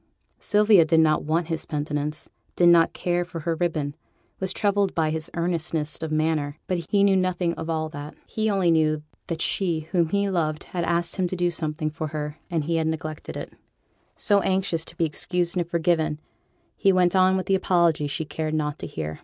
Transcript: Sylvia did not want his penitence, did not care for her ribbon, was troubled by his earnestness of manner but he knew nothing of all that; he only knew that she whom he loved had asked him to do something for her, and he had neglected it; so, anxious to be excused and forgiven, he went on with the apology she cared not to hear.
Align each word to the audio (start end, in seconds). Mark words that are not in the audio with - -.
Sylvia 0.39 0.83
did 0.83 0.99
not 0.99 1.25
want 1.25 1.45
his 1.49 1.67
penitence, 1.67 2.27
did 2.55 2.69
not 2.69 2.91
care 2.91 3.23
for 3.23 3.41
her 3.41 3.53
ribbon, 3.53 3.93
was 4.39 4.51
troubled 4.51 4.95
by 4.95 5.11
his 5.11 5.29
earnestness 5.35 6.01
of 6.01 6.11
manner 6.11 6.57
but 6.65 6.79
he 6.89 7.03
knew 7.03 7.15
nothing 7.15 7.53
of 7.53 7.69
all 7.69 7.87
that; 7.89 8.15
he 8.25 8.49
only 8.49 8.71
knew 8.71 9.03
that 9.27 9.41
she 9.41 9.81
whom 9.91 10.09
he 10.09 10.27
loved 10.27 10.63
had 10.63 10.83
asked 10.85 11.17
him 11.17 11.27
to 11.27 11.35
do 11.35 11.51
something 11.51 11.91
for 11.91 12.07
her, 12.07 12.39
and 12.49 12.63
he 12.63 12.77
had 12.77 12.87
neglected 12.87 13.37
it; 13.37 13.53
so, 14.15 14.39
anxious 14.41 14.83
to 14.85 14.97
be 14.97 15.05
excused 15.05 15.55
and 15.55 15.69
forgiven, 15.69 16.19
he 16.75 16.91
went 16.91 17.15
on 17.15 17.37
with 17.37 17.45
the 17.45 17.53
apology 17.53 18.07
she 18.07 18.25
cared 18.25 18.55
not 18.55 18.79
to 18.79 18.87
hear. 18.87 19.19